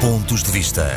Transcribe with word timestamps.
Pontos 0.00 0.42
de 0.42 0.50
Vista. 0.50 0.96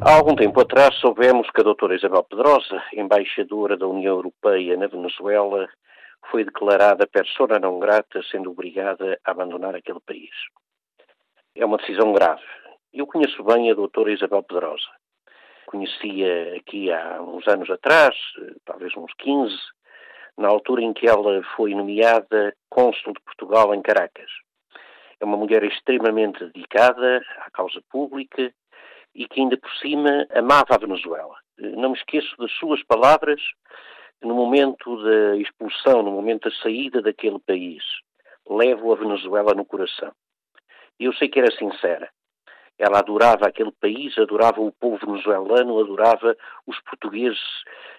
Há 0.00 0.16
algum 0.16 0.34
tempo 0.34 0.60
atrás 0.60 0.92
soubemos 0.96 1.48
que 1.52 1.60
a 1.60 1.64
doutora 1.64 1.94
Isabel 1.94 2.24
Pedrosa, 2.24 2.82
embaixadora 2.92 3.76
da 3.76 3.86
União 3.86 4.16
Europeia 4.16 4.76
na 4.76 4.88
Venezuela, 4.88 5.68
foi 6.32 6.44
declarada 6.44 7.06
persona 7.06 7.60
não 7.60 7.78
grata, 7.78 8.20
sendo 8.28 8.50
obrigada 8.50 9.20
a 9.24 9.30
abandonar 9.30 9.76
aquele 9.76 10.00
país. 10.00 10.34
É 11.54 11.64
uma 11.64 11.76
decisão 11.76 12.12
grave. 12.12 12.42
Eu 12.92 13.06
conheço 13.06 13.40
bem 13.44 13.70
a 13.70 13.74
doutora 13.74 14.10
Isabel 14.10 14.42
Pedrosa. 14.42 14.90
Conhecia 15.66 16.56
aqui 16.56 16.90
há 16.90 17.22
uns 17.22 17.46
anos 17.46 17.70
atrás, 17.70 18.16
talvez 18.64 18.92
uns 18.96 19.14
15, 19.18 19.54
na 20.36 20.48
altura 20.48 20.82
em 20.82 20.92
que 20.92 21.06
ela 21.06 21.40
foi 21.56 21.72
nomeada 21.72 22.52
cônsul 22.68 23.12
de 23.12 23.20
Portugal 23.20 23.72
em 23.72 23.80
Caracas. 23.80 24.43
É 25.20 25.24
uma 25.24 25.36
mulher 25.36 25.62
extremamente 25.64 26.44
dedicada 26.46 27.22
à 27.38 27.50
causa 27.50 27.80
pública 27.90 28.52
e 29.14 29.28
que 29.28 29.40
ainda 29.40 29.56
por 29.56 29.70
cima 29.76 30.26
amava 30.34 30.74
a 30.74 30.78
Venezuela. 30.78 31.36
Não 31.58 31.90
me 31.90 31.96
esqueço 31.96 32.36
das 32.36 32.52
suas 32.52 32.82
palavras 32.84 33.40
no 34.22 34.34
momento 34.34 35.02
da 35.02 35.36
expulsão, 35.36 36.02
no 36.02 36.10
momento 36.10 36.48
da 36.48 36.56
saída 36.56 37.00
daquele 37.00 37.38
país. 37.38 37.82
Levo 38.48 38.92
a 38.92 38.96
Venezuela 38.96 39.54
no 39.54 39.64
coração. 39.64 40.12
E 40.98 41.04
eu 41.04 41.12
sei 41.14 41.28
que 41.28 41.38
era 41.38 41.50
sincera. 41.52 42.10
Ela 42.78 42.98
adorava 42.98 43.46
aquele 43.46 43.70
país, 43.72 44.18
adorava 44.18 44.60
o 44.60 44.72
povo 44.72 44.98
venezuelano, 44.98 45.78
adorava 45.78 46.36
os 46.66 46.80
portugueses 46.80 47.38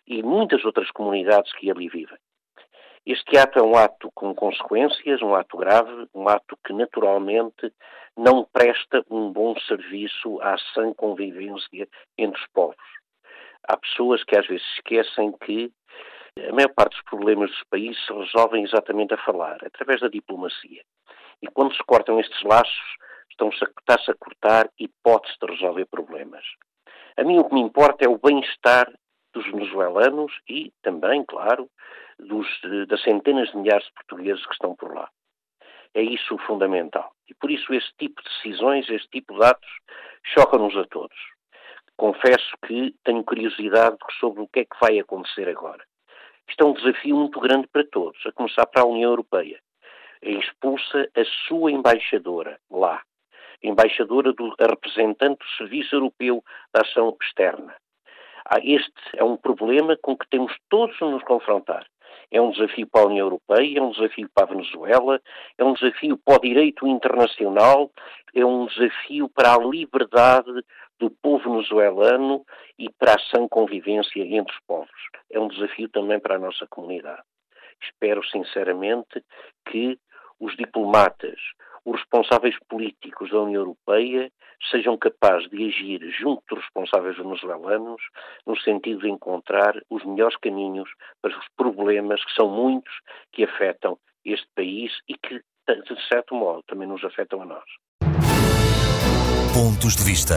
e 0.06 0.22
muitas 0.22 0.66
outras 0.66 0.92
comunidades 0.92 1.52
que 1.54 1.72
ali 1.72 1.88
vivem. 1.88 2.18
Este 3.06 3.38
ato 3.38 3.60
é 3.60 3.62
um 3.62 3.76
ato 3.76 4.10
com 4.16 4.34
consequências, 4.34 5.22
um 5.22 5.36
ato 5.36 5.58
grave, 5.58 6.08
um 6.14 6.28
ato 6.28 6.58
que 6.66 6.74
naturalmente 6.74 7.72
não 8.18 8.44
presta 8.52 9.06
um 9.12 9.32
bom 9.32 9.56
serviço 9.60 10.42
à 10.42 10.58
sã 10.74 10.92
convivência 10.94 11.88
entre 12.18 12.42
os 12.42 12.48
povos. 12.48 12.76
Há 13.68 13.78
pessoas 13.78 14.24
que 14.24 14.36
às 14.36 14.48
vezes 14.48 14.66
esquecem 14.76 15.32
que 15.34 15.72
a 16.50 16.52
maior 16.52 16.74
parte 16.74 16.94
dos 16.94 17.04
problemas 17.04 17.52
dos 17.52 17.64
países 17.70 18.04
se 18.06 18.14
resolvem 18.14 18.64
exatamente 18.64 19.14
a 19.14 19.18
falar, 19.18 19.58
através 19.64 20.02
da 20.02 20.08
diplomacia. 20.08 20.84
E 21.42 21.48
quando 21.48 21.76
se 21.76 21.84
cortam 21.84 22.20
estes 22.20 22.42
laços, 22.44 22.98
está-se 23.30 24.12
a 24.12 24.16
cortar 24.16 24.70
hipóteses 24.80 25.38
de 25.40 25.52
resolver 25.52 25.86
problemas. 25.86 26.44
A 27.18 27.24
mim 27.24 27.38
o 27.38 27.46
que 27.46 27.54
me 27.54 27.62
importa 27.62 28.04
é 28.04 28.10
o 28.10 28.18
bem-estar 28.18 28.92
dos 29.34 29.46
venezuelanos 29.46 30.32
e 30.50 30.72
também, 30.82 31.24
claro, 31.24 31.70
dos, 32.20 32.48
das 32.88 33.02
centenas 33.04 33.50
de 33.52 33.58
milhares 33.58 33.86
de 33.86 33.94
portugueses 33.94 34.46
que 34.46 34.54
estão 34.54 34.76
por 34.76 34.94
lá. 34.94 35.10
É 35.94 36.02
isso 36.02 36.36
o 36.36 36.40
fundamental. 36.40 37.14
E 37.30 37.34
por 37.34 37.50
isso 37.50 37.74
este 37.74 37.94
tipo 37.98 38.22
de 38.22 38.30
decisões, 38.30 38.90
este 38.90 39.10
tipo 39.10 39.38
de 39.40 39.46
atos, 39.46 39.70
chocam-nos 40.24 40.76
a 40.78 40.86
todos. 40.86 41.18
Confesso 41.98 42.58
que 42.66 42.94
tenho 43.04 43.24
curiosidade 43.24 43.98
sobre 44.20 44.42
o 44.42 44.48
que 44.48 44.62
é 44.62 44.66
que 44.66 44.78
vai 44.82 45.00
acontecer 45.00 45.48
agora. 45.48 45.84
Isto 46.48 46.64
é 46.64 46.68
um 46.68 46.74
desafio 46.74 47.16
muito 47.16 47.40
grande 47.40 47.68
para 47.68 47.86
todos, 47.86 48.24
a 48.26 48.32
começar 48.32 48.66
para 48.66 48.82
a 48.82 48.86
União 48.86 49.12
Europeia. 49.12 49.60
É 50.22 50.32
expulsa 50.32 51.10
a 51.16 51.26
sua 51.48 51.72
embaixadora 51.72 52.60
lá, 52.70 53.02
embaixadora 53.64 54.34
do 54.34 54.54
a 54.60 54.68
representante 54.68 55.40
do 55.40 55.52
Serviço 55.58 55.96
Europeu 55.96 56.44
da 56.74 56.82
Ação 56.82 57.16
Externa. 57.22 57.76
Ah, 58.46 58.60
este 58.62 58.94
é 59.14 59.24
um 59.24 59.38
problema 59.38 59.98
com 59.98 60.16
que 60.16 60.28
temos 60.30 60.56
todos 60.70 61.02
a 61.02 61.06
nos 61.06 61.24
confrontar. 61.24 61.88
É 62.32 62.42
um 62.42 62.52
desafio 62.52 62.88
para 62.88 63.02
a 63.02 63.06
União 63.06 63.26
Europeia, 63.26 63.80
é 63.80 63.82
um 63.82 63.92
desafio 63.92 64.30
para 64.34 64.46
a 64.46 64.50
Venezuela, 64.50 65.22
é 65.58 65.64
um 65.64 65.74
desafio 65.74 66.18
para 66.18 66.38
o 66.38 66.42
direito 66.42 66.88
internacional, 66.88 67.92
é 68.34 68.46
um 68.46 68.66
desafio 68.66 69.30
para 69.30 69.54
a 69.54 69.58
liberdade 69.60 70.52
do 71.00 71.10
povo 71.10 71.52
venezuelano 71.52 72.46
e 72.78 72.90
para 72.90 73.16
a 73.16 73.20
sã 73.20 73.48
convivência 73.48 74.22
entre 74.22 74.54
os 74.54 74.60
povos. 74.68 74.90
É 75.32 75.40
um 75.40 75.48
desafio 75.48 75.90
também 75.90 76.20
para 76.20 76.36
a 76.36 76.40
nossa 76.40 76.66
comunidade. 76.68 77.22
Espero 77.82 78.24
sinceramente 78.26 79.24
que 79.70 79.98
os 80.40 80.56
diplomatas, 80.56 81.40
os 81.84 82.00
responsáveis 82.00 82.56
políticos 82.68 83.30
da 83.30 83.42
União 83.42 83.62
Europeia 83.62 84.32
sejam 84.70 84.98
capazes 84.98 85.50
de 85.50 85.68
agir 85.68 86.02
junto 86.20 86.44
dos 86.50 86.64
responsáveis 86.64 87.18
venezuelanos 87.18 88.02
no 88.46 88.58
sentido 88.60 89.02
de 89.02 89.10
encontrar 89.10 89.76
os 89.90 90.04
melhores 90.06 90.38
caminhos 90.38 90.90
para 91.22 91.38
os 91.38 91.46
problemas 91.56 92.24
que 92.24 92.34
são 92.34 92.50
muitos 92.50 92.94
que 93.32 93.44
afetam 93.44 93.98
este 94.24 94.48
país 94.56 94.92
e 95.08 95.16
que, 95.16 95.42
de 95.68 96.08
certo 96.08 96.36
modo, 96.36 96.64
também 96.68 96.88
nos 96.88 97.04
afetam 97.04 97.42
a 97.42 97.46
nós. 97.46 97.66
Pontos 99.54 99.96
de 99.96 100.04
vista. 100.04 100.36